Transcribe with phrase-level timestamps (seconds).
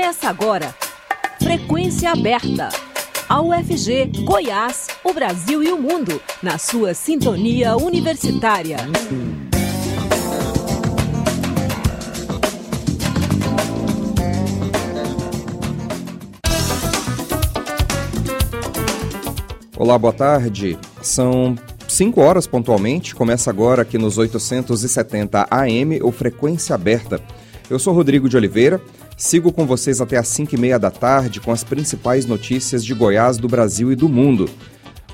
[0.00, 0.74] Começa agora.
[1.42, 2.70] Frequência aberta.
[3.28, 8.78] A UFG, Goiás, o Brasil e o mundo, na sua sintonia universitária.
[19.76, 20.78] Olá, boa tarde.
[21.02, 21.54] São
[21.86, 23.14] 5 horas pontualmente.
[23.14, 27.20] Começa agora aqui nos 870 AM o Frequência Aberta.
[27.68, 28.80] Eu sou Rodrigo de Oliveira.
[29.20, 32.94] Sigo com vocês até às 5 e meia da tarde com as principais notícias de
[32.94, 34.48] Goiás, do Brasil e do mundo.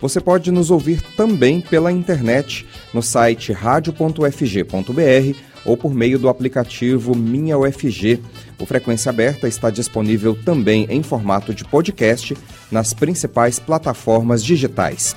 [0.01, 2.64] Você pode nos ouvir também pela internet
[2.95, 8.23] no site radio.fg.br ou por meio do aplicativo Minha UFG.
[8.61, 12.38] O Frequência Aberta está disponível também em formato de podcast
[12.70, 15.16] nas principais plataformas digitais.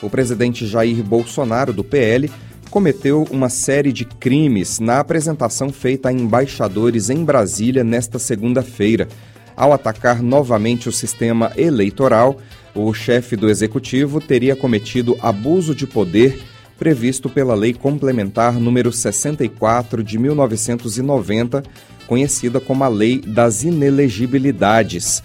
[0.00, 2.30] O presidente Jair Bolsonaro, do PL,
[2.74, 9.06] cometeu uma série de crimes na apresentação feita a embaixadores em Brasília nesta segunda-feira.
[9.54, 12.36] Ao atacar novamente o sistema eleitoral,
[12.74, 16.42] o chefe do executivo teria cometido abuso de poder
[16.76, 21.62] previsto pela Lei Complementar número 64 de 1990,
[22.08, 25.22] conhecida como a Lei das Inelegibilidades.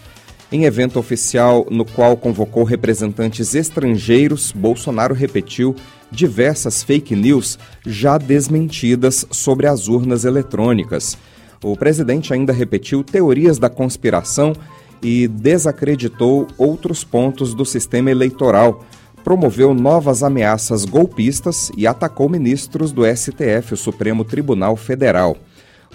[0.52, 5.76] Em evento oficial no qual convocou representantes estrangeiros, Bolsonaro repetiu
[6.12, 11.18] diversas fake news já desmentidas sobre as urnas eletrônicas.
[11.64, 14.54] O presidente ainda repetiu teorias da conspiração
[15.02, 18.86] e desacreditou outros pontos do sistema eleitoral,
[19.24, 25.38] promoveu novas ameaças golpistas e atacou ministros do STF, o Supremo Tribunal Federal.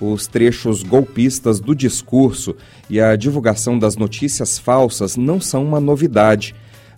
[0.01, 2.57] Os trechos golpistas do discurso
[2.91, 6.55] e a divulgação das notícias falsas não são uma novidade,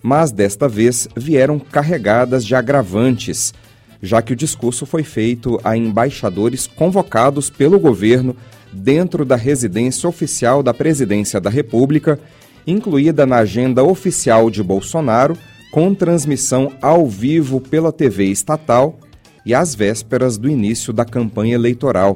[0.06, 3.52] mas desta vez vieram carregadas de agravantes,
[4.00, 8.36] já que o discurso foi feito a embaixadores convocados pelo governo
[8.72, 12.20] dentro da residência oficial da Presidência da República,
[12.64, 15.36] incluída na agenda oficial de Bolsonaro
[15.72, 19.00] com transmissão ao vivo pela TV estatal
[19.45, 22.14] e às vésperas do início da campanha eleitoral.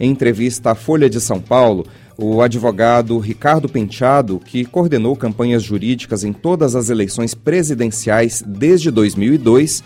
[0.00, 1.86] Em entrevista à Folha de São Paulo,
[2.22, 9.82] o advogado Ricardo Penteado, que coordenou campanhas jurídicas em todas as eleições presidenciais desde 2002,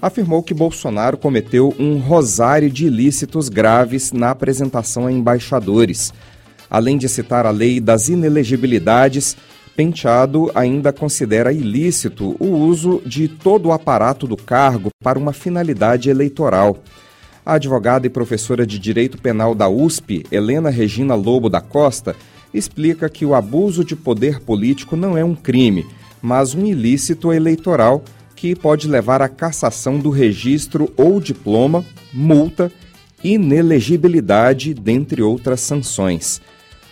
[0.00, 6.14] afirmou que Bolsonaro cometeu um rosário de ilícitos graves na apresentação a embaixadores.
[6.70, 9.36] Além de citar a lei das inelegibilidades,
[9.74, 16.10] Penteado ainda considera ilícito o uso de todo o aparato do cargo para uma finalidade
[16.10, 16.78] eleitoral.
[17.44, 22.14] A advogada e professora de Direito Penal da USP, Helena Regina Lobo da Costa,
[22.54, 25.84] explica que o abuso de poder político não é um crime,
[26.20, 28.04] mas um ilícito eleitoral
[28.36, 32.70] que pode levar à cassação do registro ou diploma, multa,
[33.24, 36.40] inelegibilidade, dentre outras sanções.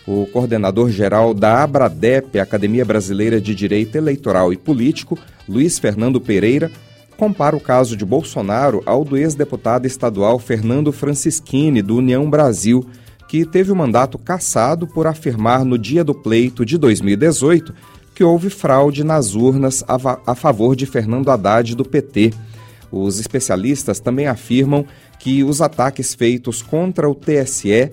[0.05, 5.17] O coordenador-geral da Abradep, Academia Brasileira de Direito Eleitoral e Político,
[5.49, 6.71] Luiz Fernando Pereira,
[7.21, 12.83] compara o caso de Bolsonaro ao do ex-deputado estadual Fernando Francischini, do União Brasil,
[13.29, 17.75] que teve o mandato cassado por afirmar no dia do pleito de 2018
[18.15, 22.33] que houve fraude nas urnas a, a favor de Fernando Haddad do PT.
[22.91, 24.87] Os especialistas também afirmam
[25.19, 27.93] que os ataques feitos contra o TSE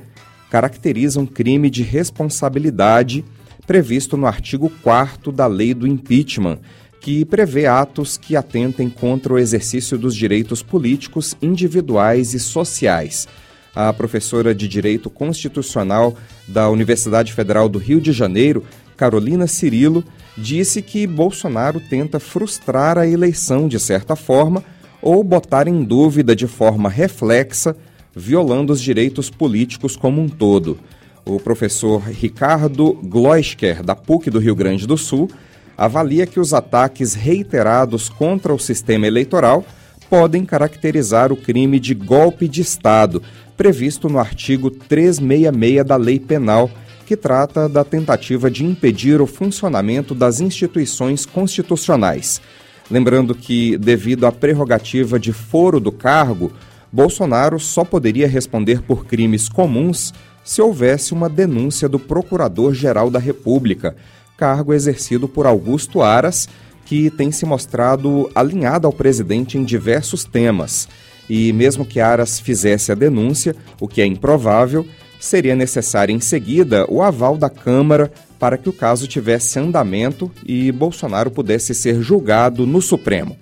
[0.49, 3.25] caracterizam crime de responsabilidade
[3.65, 6.59] previsto no artigo 4 da Lei do Impeachment,
[7.07, 13.29] que prevê atos que atentem contra o exercício dos direitos políticos individuais e sociais.
[13.73, 18.61] A professora de Direito Constitucional da Universidade Federal do Rio de Janeiro,
[18.97, 20.03] Carolina Cirilo,
[20.37, 24.61] disse que Bolsonaro tenta frustrar a eleição de certa forma
[25.01, 27.73] ou botar em dúvida de forma reflexa
[28.13, 30.77] violando os direitos políticos como um todo.
[31.23, 35.29] O professor Ricardo Gloisker, da PUC do Rio Grande do Sul,
[35.77, 39.63] avalia que os ataques reiterados contra o sistema eleitoral
[40.09, 43.21] podem caracterizar o crime de golpe de Estado,
[43.55, 46.71] previsto no artigo 366 da Lei Penal,
[47.05, 52.41] que trata da tentativa de impedir o funcionamento das instituições constitucionais.
[52.89, 56.51] Lembrando que, devido à prerrogativa de foro do cargo,
[56.91, 60.13] Bolsonaro só poderia responder por crimes comuns
[60.43, 63.95] se houvesse uma denúncia do Procurador-Geral da República,
[64.37, 66.47] cargo exercido por Augusto Aras,
[66.85, 70.87] que tem se mostrado alinhado ao presidente em diversos temas.
[71.29, 74.87] E mesmo que Aras fizesse a denúncia, o que é improvável,
[75.19, 80.71] seria necessário em seguida o aval da Câmara para que o caso tivesse andamento e
[80.71, 83.35] Bolsonaro pudesse ser julgado no Supremo.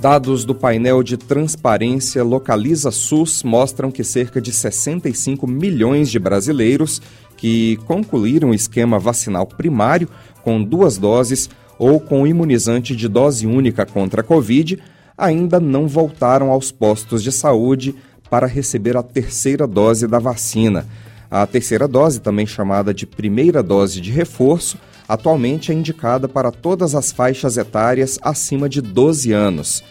[0.00, 7.02] Dados do painel de transparência Localiza SUS mostram que cerca de 65 milhões de brasileiros
[7.36, 10.08] que concluíram o esquema vacinal primário
[10.42, 14.78] com duas doses ou com imunizante de dose única contra a Covid
[15.18, 17.94] ainda não voltaram aos postos de saúde
[18.30, 20.86] para receber a terceira dose da vacina.
[21.30, 24.78] A terceira dose, também chamada de primeira dose de reforço,
[25.10, 29.82] atualmente é indicada para todas as faixas etárias acima de 12 anos.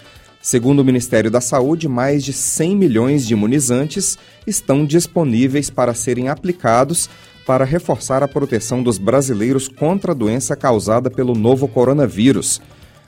[0.42, 4.18] Segundo o Ministério da Saúde, mais de 100 milhões de imunizantes
[4.48, 7.10] estão disponíveis para serem aplicados
[7.46, 12.62] para reforçar a proteção dos brasileiros contra a doença causada pelo novo coronavírus.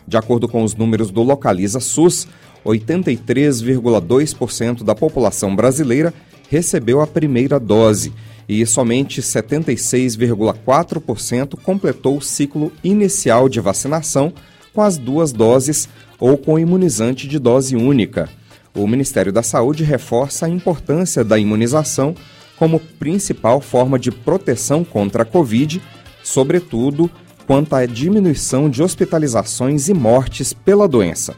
[0.06, 2.28] De acordo com os números do Localiza SUS,
[2.66, 6.14] 83,2% da população brasileira
[6.50, 8.12] recebeu a primeira dose
[8.48, 14.34] e somente 76,4% completou o ciclo inicial de vacinação
[14.74, 15.88] com as duas doses
[16.20, 18.30] ou com imunizante de dose única.
[18.74, 22.16] O Ministério da Saúde reforça a importância da imunização
[22.58, 25.82] como principal forma de proteção contra a Covid,
[26.24, 27.10] sobretudo
[27.48, 31.36] quanto à diminuição de hospitalizações e mortes pela doença.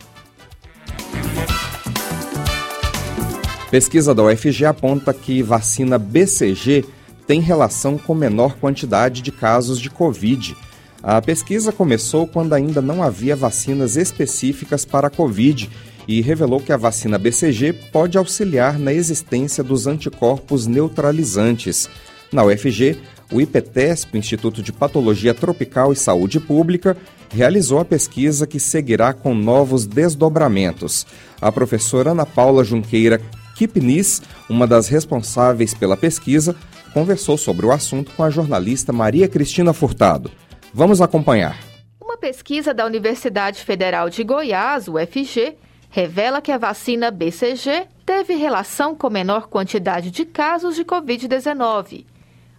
[3.73, 6.85] Pesquisa da UFG aponta que vacina BCG
[7.25, 10.55] tem relação com menor quantidade de casos de Covid.
[11.01, 15.71] A pesquisa começou quando ainda não havia vacinas específicas para a Covid
[16.07, 21.89] e revelou que a vacina BCG pode auxiliar na existência dos anticorpos neutralizantes.
[22.31, 22.99] Na UFG,
[23.31, 26.95] o IPTESP, Instituto de Patologia Tropical e Saúde Pública,
[27.27, 31.07] realizou a pesquisa que seguirá com novos desdobramentos.
[31.41, 33.19] A professora Ana Paula Junqueira
[33.55, 36.55] Kipnis, uma das responsáveis pela pesquisa,
[36.93, 40.31] conversou sobre o assunto com a jornalista Maria Cristina Furtado.
[40.73, 41.57] Vamos acompanhar.
[41.99, 45.55] Uma pesquisa da Universidade Federal de Goiás, UFG,
[45.89, 52.05] revela que a vacina BCG teve relação com menor quantidade de casos de Covid-19.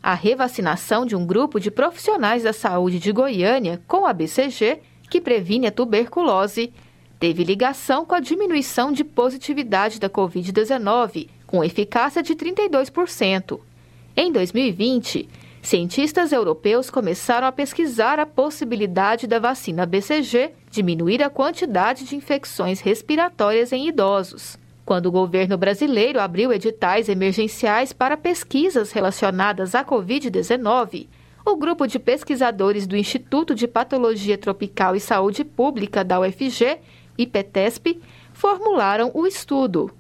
[0.03, 4.81] A revacinação de um grupo de profissionais da saúde de Goiânia com a BCG,
[5.11, 6.73] que previne a tuberculose,
[7.25, 13.61] teve ligação com a diminuição de positividade da Covid-19, com eficácia de 32%.
[14.15, 15.27] Em 2020,
[15.63, 22.81] cientistas europeus começaram a pesquisar a possibilidade da vacina BCG diminuir a quantidade de infecções
[22.81, 24.59] respiratórias em idosos.
[24.85, 31.07] Quando o governo brasileiro abriu editais emergenciais para pesquisas relacionadas à Covid-19,
[31.43, 36.79] o grupo de pesquisadores do Instituto de Patologia Tropical e Saúde Pública da UFG
[37.19, 38.01] IPTESP,
[38.33, 39.91] formularam o estudo.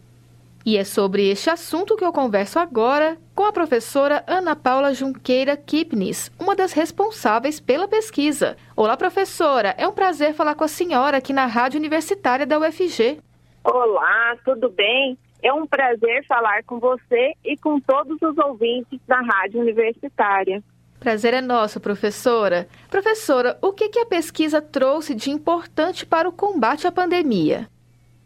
[0.66, 5.58] E é sobre este assunto que eu converso agora com a professora Ana Paula Junqueira
[5.58, 8.56] Kipnis, uma das responsáveis pela pesquisa.
[8.74, 9.74] Olá, professora.
[9.76, 13.20] É um prazer falar com a senhora aqui na Rádio Universitária da UFG.
[13.62, 15.18] Olá, tudo bem?
[15.42, 20.62] É um prazer falar com você e com todos os ouvintes da Rádio Universitária.
[21.04, 22.66] Prazer é nosso, professora.
[22.90, 27.68] Professora, o que, que a pesquisa trouxe de importante para o combate à pandemia?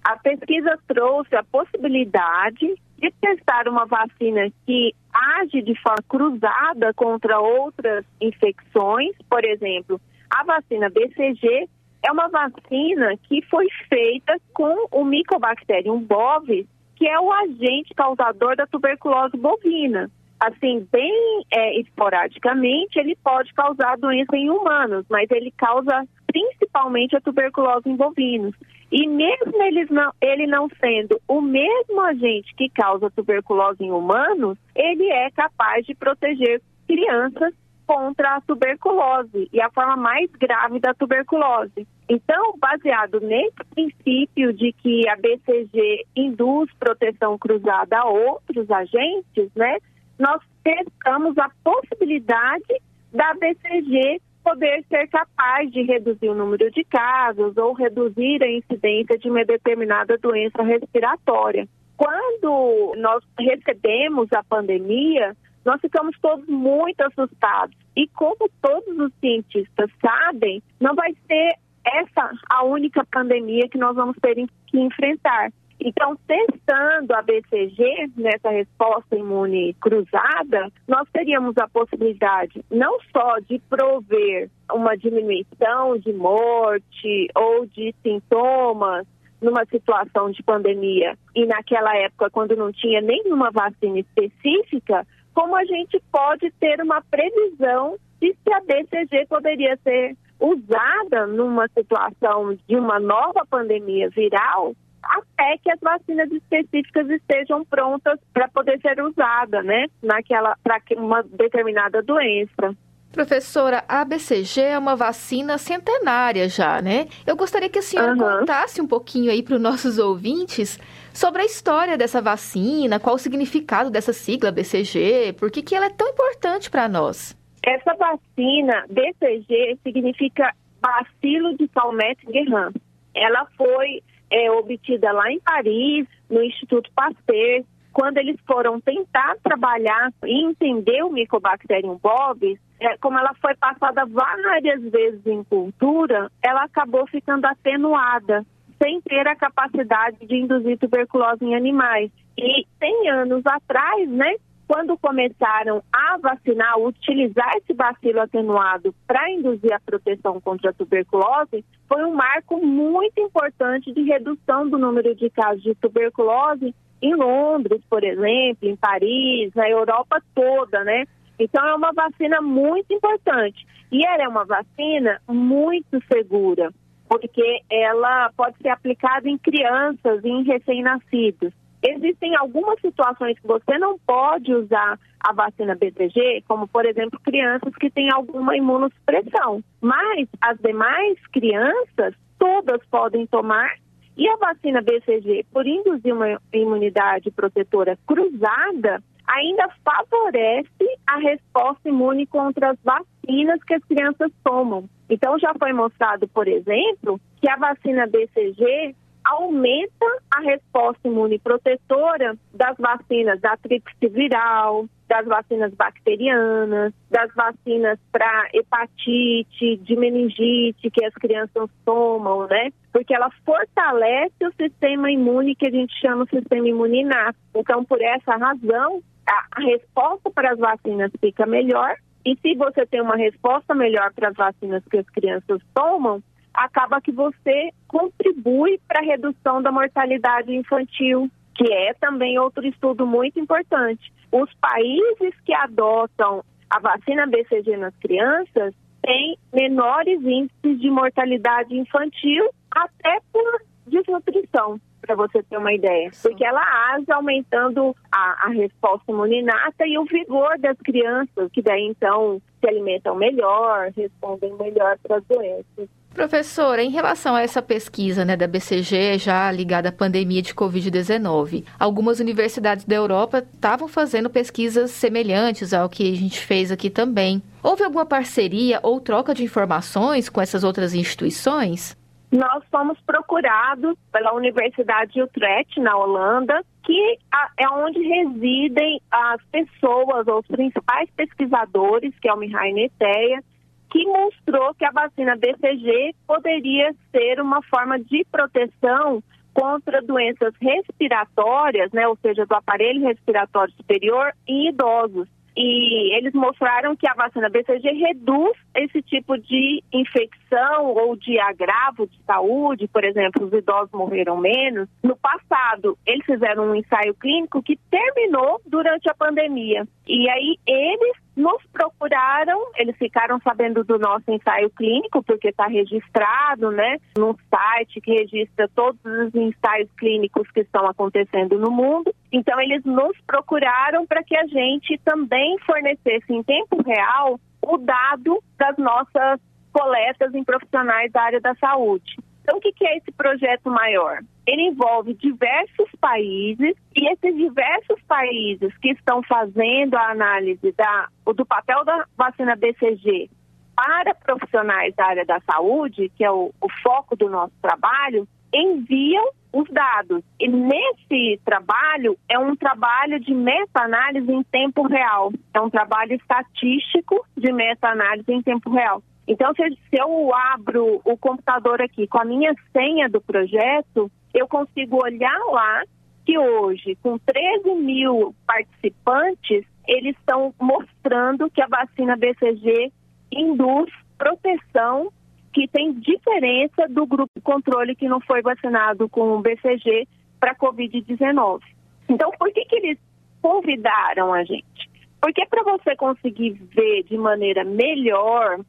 [0.04, 7.40] A pesquisa trouxe a possibilidade de testar uma vacina que age de forma cruzada contra
[7.40, 9.16] outras infecções.
[9.28, 10.00] Por exemplo,
[10.30, 11.68] a vacina BCG
[12.06, 16.64] é uma vacina que foi feita com o Mycobacterium bovis,
[16.94, 20.08] que é o agente causador da tuberculose bovina
[20.40, 27.20] assim, bem é, esporadicamente, ele pode causar doença em humanos, mas ele causa principalmente a
[27.20, 28.54] tuberculose em bovinos.
[28.90, 34.56] E mesmo ele não, ele não sendo o mesmo agente que causa tuberculose em humanos,
[34.74, 37.52] ele é capaz de proteger crianças
[37.86, 41.86] contra a tuberculose e a forma mais grave da tuberculose.
[42.08, 49.78] Então, baseado nesse princípio de que a BCG induz proteção cruzada a outros agentes, né?
[50.18, 52.80] Nós testamos a possibilidade
[53.12, 59.18] da BCG poder ser capaz de reduzir o número de casos ou reduzir a incidência
[59.18, 61.68] de uma determinada doença respiratória.
[61.96, 67.76] Quando nós recebemos a pandemia, nós ficamos todos muito assustados.
[67.96, 73.94] E como todos os cientistas sabem, não vai ser essa a única pandemia que nós
[73.96, 74.34] vamos ter
[74.66, 75.50] que enfrentar.
[75.80, 83.60] Então, testando a BCG nessa resposta imune cruzada, nós teríamos a possibilidade não só de
[83.70, 89.06] prover uma diminuição de morte ou de sintomas
[89.40, 95.64] numa situação de pandemia e naquela época quando não tinha nenhuma vacina específica, como a
[95.64, 102.76] gente pode ter uma previsão de se a BCG poderia ser usada numa situação de
[102.76, 104.74] uma nova pandemia viral
[105.08, 111.22] até que as vacinas específicas estejam prontas para poder ser usada, né, naquela para uma
[111.22, 112.76] determinada doença.
[113.12, 117.08] Professora, a BCG é uma vacina centenária já, né?
[117.26, 118.18] Eu gostaria que a senhora uhum.
[118.18, 120.78] contasse um pouquinho aí para os nossos ouvintes
[121.12, 125.86] sobre a história dessa vacina, qual o significado dessa sigla BCG, por que, que ela
[125.86, 127.36] é tão importante para nós.
[127.64, 132.72] Essa vacina BCG significa bacilo de Salmet-Guerin.
[133.14, 140.12] Ela foi é, obtida lá em Paris, no Instituto Pasteur, quando eles foram tentar trabalhar
[140.24, 146.64] e entender o Mycobacterium bovis, é, como ela foi passada várias vezes em cultura, ela
[146.64, 148.44] acabou ficando atenuada,
[148.80, 152.10] sem ter a capacidade de induzir tuberculose em animais.
[152.36, 154.36] E 100 anos atrás, né,
[154.68, 161.64] quando começaram a vacinar, utilizar esse bacilo atenuado para induzir a proteção contra a tuberculose,
[161.88, 167.80] foi um marco muito importante de redução do número de casos de tuberculose em Londres,
[167.88, 171.04] por exemplo, em Paris, na Europa toda, né?
[171.38, 173.66] Então é uma vacina muito importante.
[173.90, 176.70] E ela é uma vacina muito segura,
[177.08, 181.54] porque ela pode ser aplicada em crianças e em recém-nascidos.
[181.82, 187.74] Existem algumas situações que você não pode usar a vacina BCG, como por exemplo crianças
[187.76, 189.62] que têm alguma imunossupressão.
[189.80, 193.70] Mas as demais crianças, todas podem tomar
[194.16, 202.26] e a vacina BCG, por induzir uma imunidade protetora cruzada, ainda favorece a resposta imune
[202.26, 204.88] contra as vacinas que as crianças tomam.
[205.08, 208.96] Então, já foi mostrado, por exemplo, que a vacina BCG
[209.28, 217.98] aumenta a resposta imune protetora das vacinas da tríplice viral, das vacinas bacterianas, das vacinas
[218.10, 222.70] para hepatite, de meningite que as crianças tomam, né?
[222.92, 227.38] Porque ela fortalece o sistema imune que a gente chama de sistema imune inato.
[227.54, 231.96] Então, por essa razão, a resposta para as vacinas fica melhor.
[232.24, 236.22] E se você tem uma resposta melhor para as vacinas que as crianças tomam,
[236.58, 243.06] acaba que você contribui para a redução da mortalidade infantil, que é também outro estudo
[243.06, 244.12] muito importante.
[244.32, 252.50] Os países que adotam a vacina BCG nas crianças têm menores índices de mortalidade infantil,
[252.70, 256.10] até por desnutrição, para você ter uma ideia.
[256.20, 256.60] Porque ela
[256.92, 262.68] age aumentando a, a resposta imuninata e o vigor das crianças, que daí então se
[262.68, 265.88] alimentam melhor, respondem melhor para as doenças.
[266.18, 271.64] Professora, em relação a essa pesquisa né, da BCG, já ligada à pandemia de Covid-19,
[271.78, 277.40] algumas universidades da Europa estavam fazendo pesquisas semelhantes ao que a gente fez aqui também.
[277.62, 281.96] Houve alguma parceria ou troca de informações com essas outras instituições?
[282.32, 287.16] Nós fomos procurados pela Universidade de Utrecht, na Holanda, que
[287.56, 293.40] é onde residem as pessoas, os principais pesquisadores, que é o Mihai Neteia,
[293.90, 299.22] que mostrou que a vacina BCG poderia ser uma forma de proteção
[299.54, 305.26] contra doenças respiratórias, né, ou seja, do aparelho respiratório superior em idosos.
[305.60, 312.06] E eles mostraram que a vacina BCG reduz esse tipo de infecção ou de agravo
[312.06, 314.88] de saúde, por exemplo, os idosos morreram menos.
[315.02, 319.84] No passado, eles fizeram um ensaio clínico que terminou durante a pandemia.
[320.08, 326.70] E aí eles nos procuraram, eles ficaram sabendo do nosso ensaio clínico, porque está registrado,
[326.70, 332.12] né, num site que registra todos os ensaios clínicos que estão acontecendo no mundo.
[332.32, 338.42] Então, eles nos procuraram para que a gente também fornecesse em tempo real o dado
[338.58, 339.38] das nossas
[339.70, 342.16] coletas em profissionais da área da saúde.
[342.48, 344.20] Então, o que é esse projeto maior?
[344.46, 351.44] Ele envolve diversos países e esses diversos países que estão fazendo a análise da, do
[351.44, 353.28] papel da vacina BCG
[353.76, 359.28] para profissionais da área da saúde, que é o, o foco do nosso trabalho, enviam
[359.52, 360.24] os dados.
[360.40, 365.30] E nesse trabalho é um trabalho de meta-análise em tempo real.
[365.52, 369.02] É um trabalho estatístico de meta-análise em tempo real.
[369.28, 375.04] Então, se, eu abro o computador aqui com a minha senha do projeto, eu consigo
[375.04, 375.82] olhar lá
[376.24, 382.90] que hoje, com 13 mil participantes, eles estão mostrando que a vacina BCG
[383.30, 385.12] induz proteção
[385.52, 390.08] que tem diferença do grupo controle que não foi vacinado com o BCG
[390.40, 391.60] para Covid-19.
[392.08, 392.98] Então, por que, que eles
[393.42, 394.88] convidaram a gente?
[395.20, 398.60] Porque para você conseguir ver de maneira melhor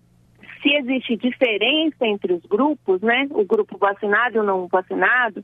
[0.61, 5.43] se existe diferença entre os grupos, né, o grupo vacinado e o não vacinado,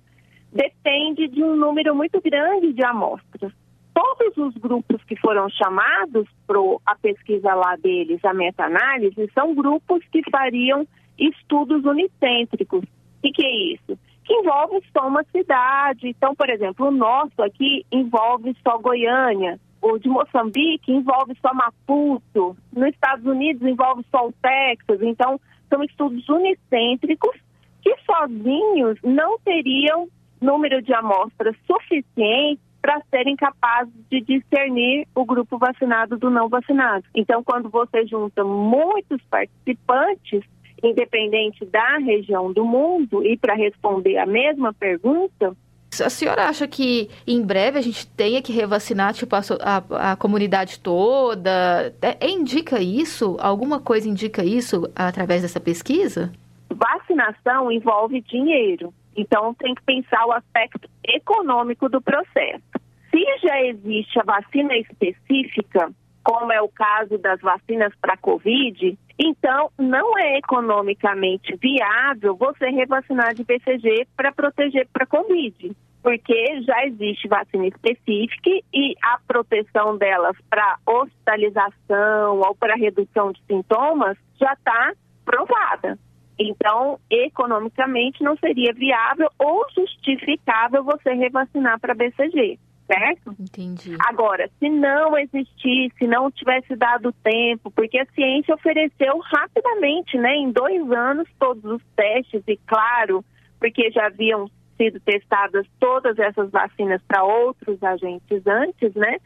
[0.52, 3.52] depende de um número muito grande de amostras.
[3.94, 10.04] Todos os grupos que foram chamados para a pesquisa lá deles, a meta-análise, são grupos
[10.12, 10.86] que fariam
[11.18, 12.84] estudos unicêntricos.
[12.84, 13.98] O que, que é isso?
[14.26, 16.10] Que envolve só uma cidade.
[16.10, 22.58] Então, por exemplo, o nosso aqui envolve só Goiânia, o de Moçambique envolve só Maputo,
[22.74, 25.00] nos Estados Unidos envolve só o Texas.
[25.02, 25.40] Então,
[25.70, 27.36] são estudos unicêntricos
[27.84, 30.08] que sozinhos não teriam
[30.42, 37.06] número de amostras suficiente para serem capazes de discernir o grupo vacinado do não vacinado.
[37.14, 40.44] Então, quando você junta muitos participantes,
[40.84, 45.56] independente da região do mundo, e para responder a mesma pergunta,
[46.02, 50.16] a senhora acha que em breve a gente tenha que revacinar tipo, a, a, a
[50.16, 51.94] comunidade toda?
[52.02, 53.38] É, indica isso?
[53.40, 56.32] Alguma coisa indica isso através dessa pesquisa?
[56.70, 58.94] Vacinação envolve dinheiro.
[59.16, 62.64] Então tem que pensar o aspecto econômico do processo.
[63.10, 65.90] Se já existe a vacina específica,
[66.26, 73.34] como é o caso das vacinas para Covid, então não é economicamente viável você revacinar
[73.34, 75.74] de BCG para proteger para Covid
[76.06, 83.42] porque já existe vacina específica e a proteção delas para hospitalização ou para redução de
[83.48, 84.94] sintomas já está
[85.26, 85.98] provada.
[86.38, 93.36] Então, economicamente, não seria viável ou justificável você revacinar para BCG, certo?
[93.40, 93.96] Entendi.
[94.08, 100.52] Agora, se não existisse, não tivesse dado tempo, porque a ciência ofereceu rapidamente, né, em
[100.52, 103.24] dois anos, todos os testes, e claro,
[103.60, 109.18] porque já haviam sido testadas todas essas vacinas para outros agentes antes, né?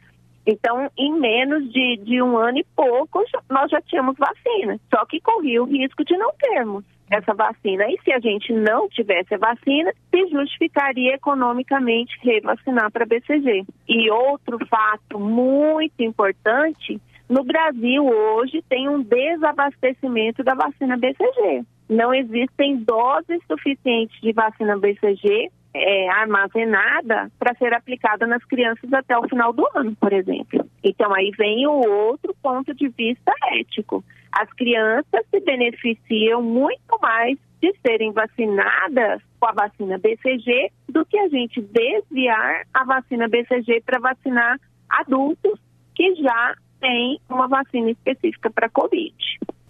[0.45, 4.79] Então, em menos de, de um ano e pouco, nós já tínhamos vacina.
[4.93, 7.85] Só que corria o risco de não termos essa vacina.
[7.89, 13.65] E se a gente não tivesse a vacina, se justificaria economicamente revacinar para BCG.
[13.87, 22.13] E outro fato muito importante, no Brasil hoje tem um desabastecimento da vacina BCG não
[22.13, 29.27] existem doses suficientes de vacina BCG é, armazenada para ser aplicada nas crianças até o
[29.27, 30.65] final do ano, por exemplo.
[30.83, 34.03] Então aí vem o outro ponto de vista ético.
[34.31, 41.17] As crianças se beneficiam muito mais de serem vacinadas com a vacina BCG do que
[41.17, 45.59] a gente desviar a vacina BCG para vacinar adultos
[45.95, 49.15] que já têm uma vacina específica para Covid.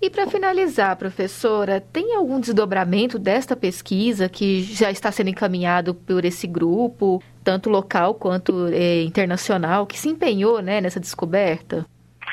[0.01, 6.23] E para finalizar, professora, tem algum desdobramento desta pesquisa que já está sendo encaminhado por
[6.23, 11.85] esse grupo, tanto local quanto é, internacional, que se empenhou né, nessa descoberta?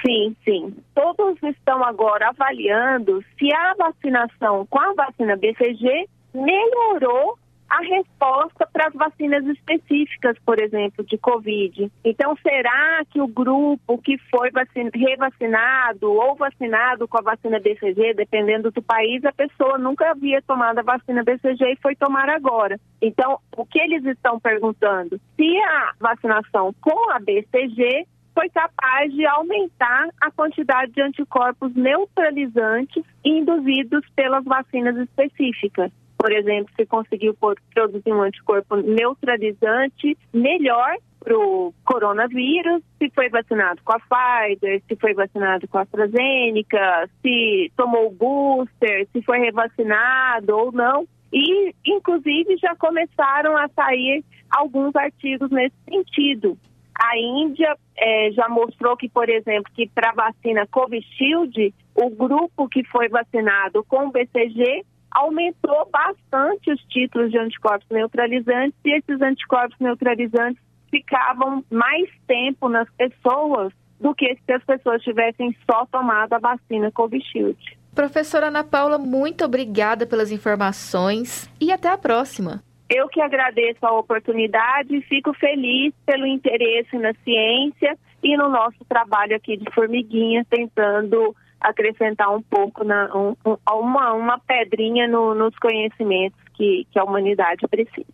[0.04, 0.76] Sim, sim.
[0.94, 8.87] Todos estão agora avaliando se a vacinação com a vacina BCG melhorou a resposta para
[8.88, 11.90] as vacinas específicas, por exemplo, de Covid.
[12.04, 14.50] Então, será que o grupo que foi
[14.94, 20.78] revacinado ou vacinado com a vacina BCG, dependendo do país, a pessoa nunca havia tomado
[20.78, 22.78] a vacina BCG e foi tomar agora?
[23.02, 25.20] Então, o que eles estão perguntando?
[25.35, 28.06] Se a vacinação com a BCG
[28.37, 36.72] foi capaz de aumentar a quantidade de anticorpos neutralizantes induzidos pelas vacinas específicas por exemplo,
[36.75, 37.37] se conseguiu
[37.75, 44.96] produzir um anticorpo neutralizante melhor para o coronavírus, se foi vacinado com a Pfizer, se
[44.96, 51.07] foi vacinado com a AstraZeneca, se tomou booster, se foi revacinado ou não.
[51.33, 56.57] E, inclusive, já começaram a sair alguns artigos nesse sentido.
[56.98, 62.68] A Índia é, já mostrou que, por exemplo, que para a vacina Covishield, o grupo
[62.68, 69.20] que foi vacinado com o BCG aumentou bastante os títulos de anticorpos neutralizantes e esses
[69.20, 76.35] anticorpos neutralizantes ficavam mais tempo nas pessoas do que se as pessoas tivessem só tomado
[76.35, 77.59] a vacina Covishield.
[77.94, 82.62] Professora Ana Paula, muito obrigada pelas informações e até a próxima.
[82.88, 88.79] Eu que agradeço a oportunidade e fico feliz pelo interesse na ciência e no nosso
[88.88, 93.35] trabalho aqui de formiguinha, tentando acrescentar um pouco, na, um,
[93.68, 98.07] uma, uma pedrinha no, nos conhecimentos que, que a humanidade precisa.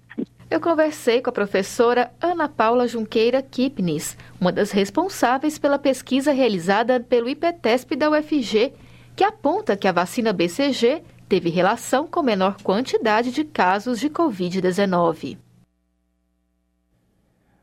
[0.50, 7.00] Eu conversei com a professora Ana Paula Junqueira Kipnis, uma das responsáveis pela pesquisa realizada
[7.00, 8.72] pelo IPTESP da UFG,
[9.16, 15.38] que aponta que a vacina BCG teve relação com menor quantidade de casos de Covid-19.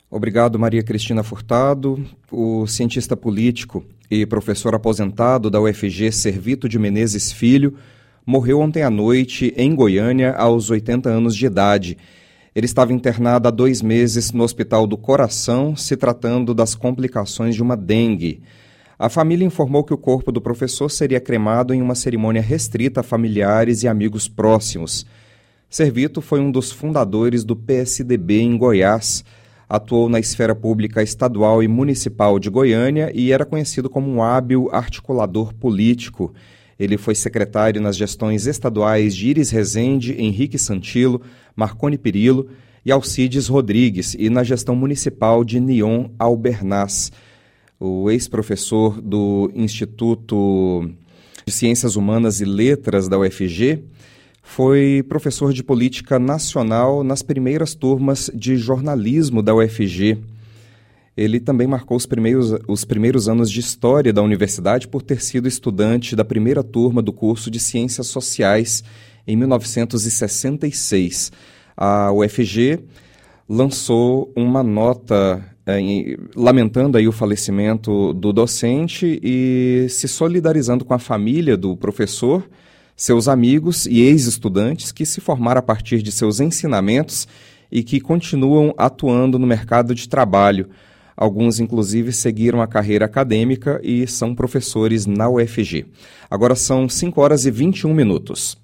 [0.09, 2.03] Obrigado, Maria Cristina Furtado.
[2.31, 7.77] O cientista político e professor aposentado da UFG, Servito de Menezes Filho,
[8.25, 11.95] morreu ontem à noite em Goiânia, aos 80 anos de idade.
[12.55, 17.61] Ele estava internado há dois meses no Hospital do Coração, se tratando das complicações de
[17.61, 18.41] uma dengue.
[19.01, 23.03] A família informou que o corpo do professor seria cremado em uma cerimônia restrita a
[23.03, 25.05] familiares e amigos próximos.
[25.69, 29.23] Servito foi um dos fundadores do PSDB em Goiás.
[29.69, 34.67] Atuou na esfera pública estadual e municipal de Goiânia e era conhecido como um hábil
[34.69, 36.33] articulador político.
[36.77, 41.21] Ele foi secretário nas gestões estaduais de Iris Rezende, Henrique Santilo,
[41.55, 42.49] Marconi Perillo
[42.85, 47.13] e Alcides Rodrigues e na gestão municipal de Nion Albernaz.
[47.79, 50.91] O ex-professor do Instituto
[51.45, 53.81] de Ciências Humanas e Letras da UFG
[54.43, 60.17] foi professor de política nacional nas primeiras turmas de jornalismo da UFG.
[61.15, 65.47] Ele também marcou os primeiros, os primeiros anos de história da universidade por ter sido
[65.47, 68.83] estudante da primeira turma do curso de Ciências Sociais
[69.25, 71.31] em 1966.
[71.77, 72.81] A UFG
[73.47, 80.99] lançou uma nota eh, lamentando aí o falecimento do docente e se solidarizando com a
[80.99, 82.49] família do professor,
[82.95, 87.27] seus amigos e ex-estudantes que se formaram a partir de seus ensinamentos
[87.71, 90.69] e que continuam atuando no mercado de trabalho.
[91.15, 95.85] Alguns, inclusive, seguiram a carreira acadêmica e são professores na UFG.
[96.31, 98.57] Agora são 5 horas e 21 minutos.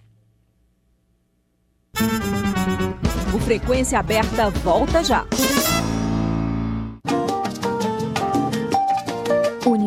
[3.34, 5.26] O Frequência Aberta volta já.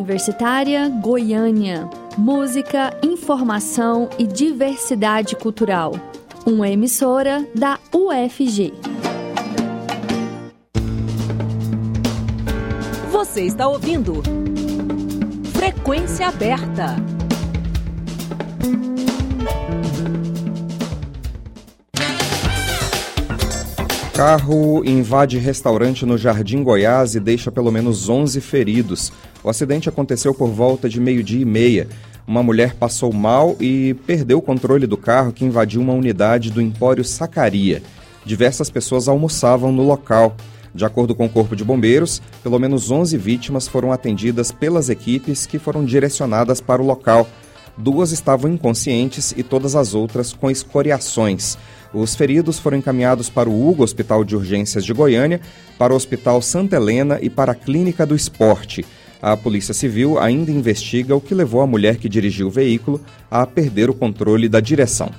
[0.09, 1.87] Universitária Goiânia.
[2.17, 5.93] Música, informação e diversidade cultural.
[6.47, 8.73] Uma emissora da UFG.
[13.11, 14.23] Você está ouvindo
[15.53, 17.18] Frequência Aberta.
[24.19, 29.13] Carro invade restaurante no Jardim Goiás e deixa pelo menos 11 feridos.
[29.45, 31.87] O acidente aconteceu por volta de meio-dia e meia.
[32.27, 36.61] Uma mulher passou mal e perdeu o controle do carro que invadiu uma unidade do
[36.61, 37.81] Empório Sacaria.
[38.25, 40.37] Diversas pessoas almoçavam no local.
[40.75, 45.47] De acordo com o Corpo de Bombeiros, pelo menos 11 vítimas foram atendidas pelas equipes
[45.47, 47.29] que foram direcionadas para o local.
[47.79, 51.57] Duas estavam inconscientes e todas as outras com escoriações.
[51.95, 55.41] Os feridos foram encaminhados para o Hugo Hospital de Urgências de Goiânia,
[55.79, 58.85] para o Hospital Santa Helena e para a Clínica do Esporte.
[59.23, 63.47] A Polícia Civil ainda investiga o que levou a mulher que dirigiu o veículo a
[63.47, 65.11] perder o controle da direção.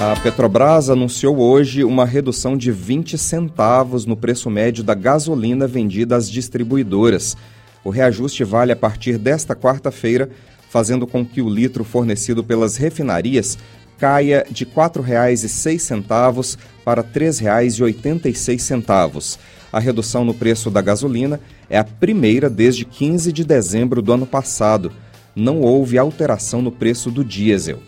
[0.00, 6.16] A Petrobras anunciou hoje uma redução de 20 centavos no preço médio da gasolina vendida
[6.16, 7.36] às distribuidoras.
[7.84, 10.30] O reajuste vale a partir desta quarta-feira,
[10.70, 13.56] fazendo com que o litro fornecido pelas refinarias
[13.98, 19.38] caia de R$ 4,06 para R$ 3,86.
[19.72, 24.26] A redução no preço da gasolina é a primeira desde 15 de dezembro do ano
[24.26, 24.90] passado.
[25.34, 27.80] Não houve alteração no preço do diesel.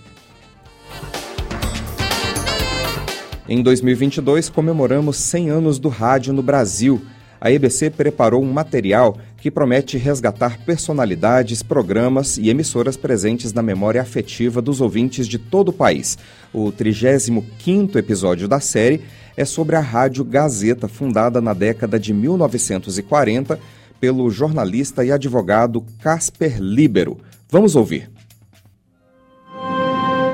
[3.49, 7.01] Em 2022, comemoramos 100 anos do rádio no Brasil.
[7.41, 14.03] A EBC preparou um material que promete resgatar personalidades, programas e emissoras presentes na memória
[14.03, 16.19] afetiva dos ouvintes de todo o país.
[16.53, 19.03] O 35º episódio da série
[19.37, 23.57] é sobre a Rádio Gazeta, fundada na década de 1940
[24.01, 27.17] pelo jornalista e advogado Casper Libero.
[27.49, 28.11] Vamos ouvir.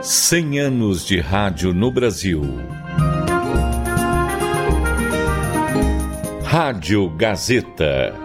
[0.01, 2.41] 100 anos de rádio no Brasil.
[6.43, 8.22] Rádio Gazeta.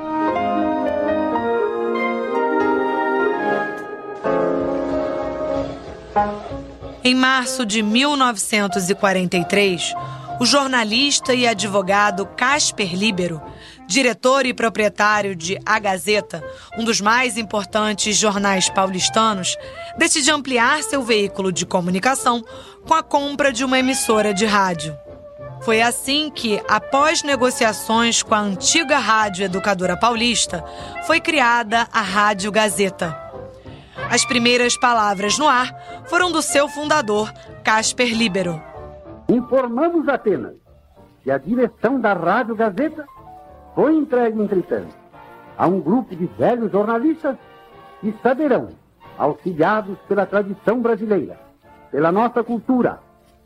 [7.08, 9.96] Em março de 1943,
[10.42, 13.42] o jornalista e advogado Casper Libero,
[13.88, 16.44] diretor e proprietário de A Gazeta,
[16.78, 19.56] um dos mais importantes jornais paulistanos,
[19.98, 22.44] decidiu ampliar seu veículo de comunicação
[22.86, 24.94] com a compra de uma emissora de rádio.
[25.62, 30.62] Foi assim que, após negociações com a antiga Rádio Educadora Paulista,
[31.06, 33.27] foi criada a Rádio Gazeta.
[34.10, 35.68] As primeiras palavras no ar
[36.06, 37.32] foram do seu fundador,
[37.64, 38.62] Casper Libero.
[39.28, 40.56] Informamos apenas
[41.22, 43.06] que a direção da Rádio Gazeta
[43.76, 44.96] foi entregue, entretanto,
[45.58, 47.36] a um grupo de velhos jornalistas
[48.00, 48.70] que saberão,
[49.18, 51.38] auxiliados pela tradição brasileira,
[51.92, 53.00] pela nossa cultura,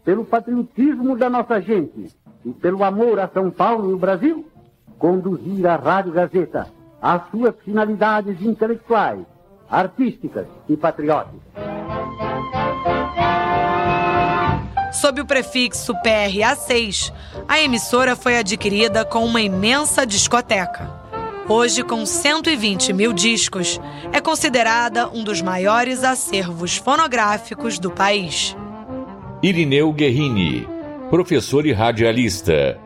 [0.06, 4.46] pelo patriotismo da nossa gente e pelo amor a São Paulo e o Brasil,
[5.00, 6.68] conduzir a Rádio Gazeta
[7.02, 9.26] às suas finalidades intelectuais,
[9.72, 11.40] artísticas e patrióticas.
[14.92, 17.14] Sob o prefixo PRA6,
[17.48, 21.00] a emissora foi adquirida com uma imensa discoteca.
[21.48, 23.80] Hoje, com 120 mil discos,
[24.12, 28.56] é considerada um dos maiores acervos fonográficos do país.
[29.42, 30.68] Irineu Guerrini,
[31.10, 32.78] professor e radialista.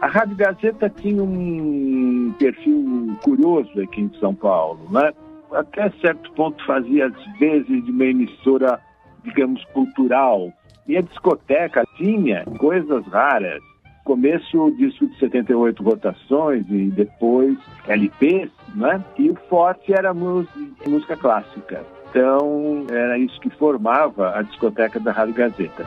[0.00, 5.12] A Rádio Gazeta tinha um perfil curioso aqui em São Paulo, né?
[5.52, 8.80] Até certo ponto fazia às vezes de uma emissora,
[9.22, 10.52] digamos, cultural,
[10.86, 13.62] e a discoteca tinha coisas raras.
[14.04, 19.04] Começo disco de 78 rotações e depois LPs, né?
[19.16, 21.84] E o forte era música, música clássica.
[22.10, 25.86] Então, era isso que formava a discoteca da Rádio Gazeta.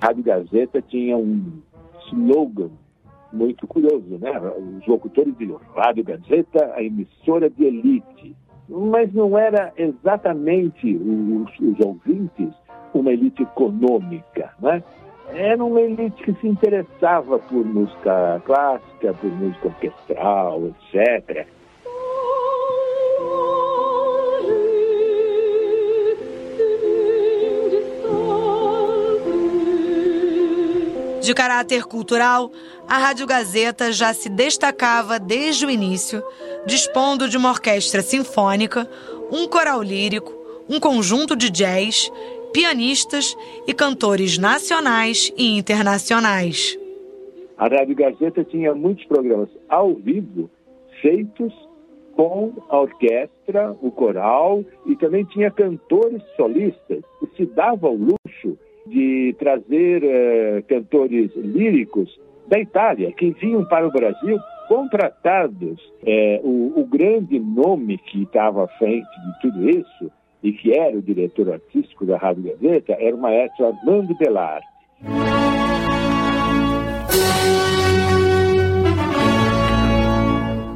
[0.00, 1.62] A Rádio Gazeta tinha um
[2.08, 2.70] slogan
[3.32, 4.30] muito curioso, né?
[4.78, 8.36] Os locutores diziam Rádio Gazeta, a emissora de elite
[8.68, 12.50] mas não era exatamente os, os ouvintes
[12.92, 14.82] uma elite econômica, né?
[15.30, 21.46] Era uma elite que se interessava por música clássica, por música orquestral, etc.
[31.22, 32.50] De caráter cultural,
[32.88, 36.22] a Rádio Gazeta já se destacava desde o início,
[36.64, 38.88] dispondo de uma orquestra sinfônica,
[39.30, 40.32] um coral lírico,
[40.66, 42.10] um conjunto de jazz,
[42.50, 46.78] pianistas e cantores nacionais e internacionais.
[47.58, 50.48] A Rádio Gazeta tinha muitos programas ao vivo
[51.02, 51.52] feitos
[52.16, 57.02] com a orquestra, o coral e também tinha cantores solistas.
[57.36, 63.92] Se dava o luxo de trazer eh, cantores líricos da Itália, que vinham para o
[63.92, 65.78] Brasil contratados.
[66.04, 70.10] Eh, o, o, grande nome que estava à frente de tudo isso,
[70.42, 74.66] e que era o diretor artístico da Rádio Gazeta, era o maestro Armando Belardi.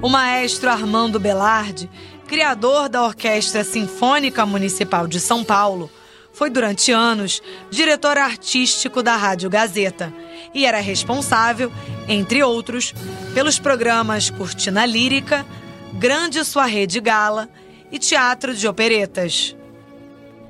[0.03, 1.89] O maestro Armando Belardi,
[2.27, 5.89] criador da Orquestra Sinfônica Municipal de São Paulo,
[6.33, 10.13] foi durante anos diretor artístico da Rádio Gazeta
[10.55, 11.71] e era responsável,
[12.09, 12.93] entre outros,
[13.35, 15.45] pelos programas Cortina Lírica,
[15.99, 17.49] Grande Sua Rede Gala
[17.91, 19.57] e Teatro de Operetas.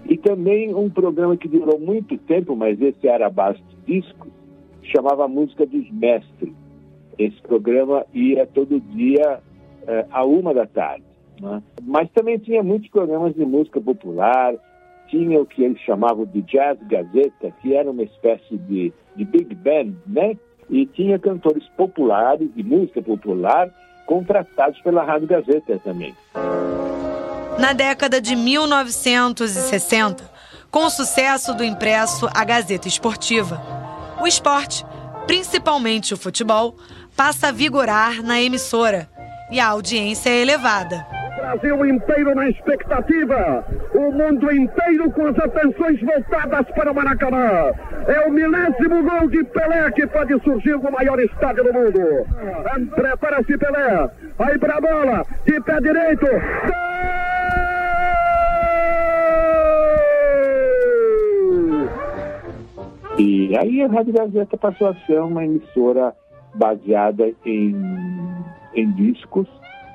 [0.08, 4.28] E também um programa que durou muito tempo, mas esse era a base de disco,
[4.82, 6.52] chamava Música dos Mestres.
[7.18, 9.40] Esse programa ia todo dia
[9.86, 11.04] eh, a uma da tarde.
[11.40, 11.62] Né?
[11.82, 14.54] Mas também tinha muitos programas de música popular,
[15.12, 19.54] tinha o que eles chamavam de Jazz Gazeta, que era uma espécie de, de big
[19.54, 20.38] band, né?
[20.70, 23.70] E tinha cantores populares, de música popular,
[24.06, 26.14] contratados pela Rádio Gazeta também.
[27.58, 30.24] Na década de 1960,
[30.70, 33.60] com o sucesso do impresso A Gazeta Esportiva,
[34.18, 34.82] o esporte,
[35.26, 36.74] principalmente o futebol,
[37.14, 39.10] passa a vigorar na emissora
[39.50, 41.21] e a audiência é elevada.
[41.36, 43.64] Brasil inteiro na expectativa,
[43.94, 47.72] o mundo inteiro com as atenções voltadas para o Maracanã.
[48.06, 52.26] É o milésimo gol de Pelé que pode surgir no maior estádio do mundo.
[52.94, 56.26] Prepara-se Pelé, aí para a bola, de pé direito.
[63.18, 66.14] E aí a Rádio Gazeta passou a ser uma emissora
[66.54, 67.76] baseada em,
[68.74, 69.46] em discos.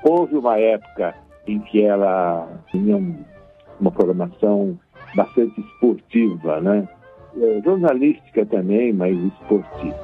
[0.04, 1.14] Houve uma época
[1.48, 3.24] em que ela tinha um,
[3.80, 4.78] uma programação
[5.14, 6.86] bastante esportiva, né?
[7.40, 9.96] É, jornalística também, mas esportiva.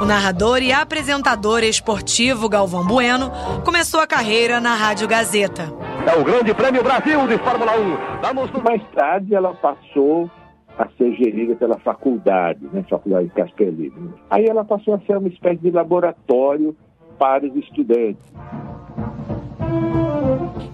[0.00, 3.30] O narrador e apresentador esportivo Galvão Bueno
[3.64, 5.64] começou a carreira na Rádio Gazeta.
[6.06, 8.22] É o Grande Prêmio Brasil de Fórmula 1.
[8.22, 8.50] Vamos...
[8.62, 10.30] Mais tarde ela passou
[10.78, 14.14] a ser gerida pela faculdade, né, faculdade de Casper Livre.
[14.30, 16.74] Aí ela passou a ser uma espécie de laboratório
[17.18, 18.24] para os estudantes.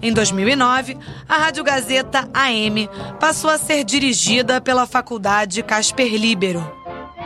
[0.01, 0.97] Em 2009,
[1.27, 6.77] a Rádio Gazeta AM passou a ser dirigida pela Faculdade Casper Libero.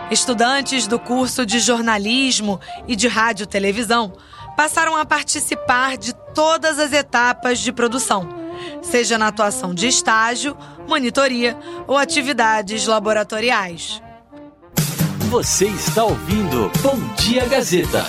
[0.09, 4.13] Estudantes do curso de jornalismo e de rádio televisão
[4.57, 8.27] passaram a participar de todas as etapas de produção,
[8.81, 14.01] seja na atuação de estágio, monitoria ou atividades laboratoriais.
[15.29, 18.05] Você está ouvindo Bom Dia Gazeta.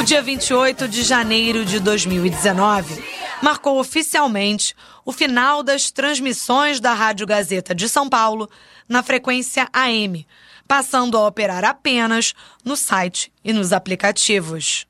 [0.00, 4.74] O dia 28 de janeiro de 2019 marcou oficialmente
[5.04, 8.48] o final das transmissões da Rádio Gazeta de São Paulo
[8.88, 10.26] na frequência AM,
[10.68, 14.86] passando a operar apenas no site e nos aplicativos.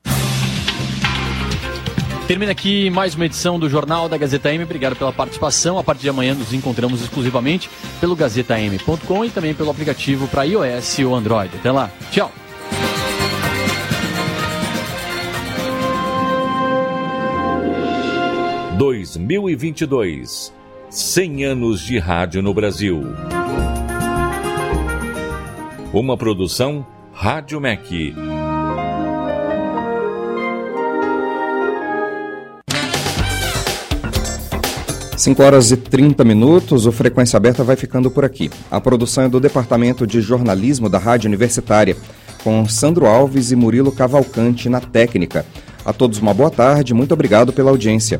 [2.27, 4.63] Termina aqui mais uma edição do Jornal da Gazeta M.
[4.63, 5.77] Obrigado pela participação.
[5.77, 10.99] A partir de amanhã nos encontramos exclusivamente pelo gazetam.com e também pelo aplicativo para iOS
[10.99, 11.53] ou Android.
[11.57, 11.91] Até lá.
[12.11, 12.31] Tchau.
[18.85, 20.53] Dois mil e vinte e dois,
[20.89, 23.01] cem anos de rádio no Brasil.
[25.93, 28.13] Uma produção Rádio MEC.
[35.15, 38.51] 5 horas e 30 minutos, o Frequência Aberta vai ficando por aqui.
[38.69, 41.95] A produção é do Departamento de Jornalismo da Rádio Universitária,
[42.43, 45.45] com Sandro Alves e Murilo Cavalcante na técnica.
[45.85, 48.19] A todos uma boa tarde, muito obrigado pela audiência.